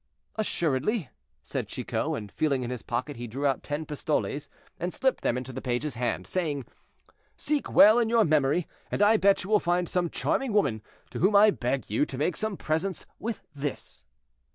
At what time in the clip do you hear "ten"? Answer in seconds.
3.61-3.85